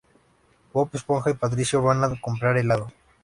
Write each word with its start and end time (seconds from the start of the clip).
Bob 0.73 0.89
Esponja 0.93 1.29
y 1.29 1.35
Patricio 1.35 1.79
van 1.83 2.03
a 2.03 2.19
comprar 2.19 2.57
helado. 2.57 2.91